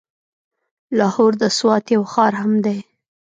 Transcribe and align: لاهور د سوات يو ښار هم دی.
لاهور 0.97 1.31
د 1.41 1.43
سوات 1.57 1.85
يو 1.95 2.03
ښار 2.11 2.33
هم 2.41 2.53
دی. 2.65 2.79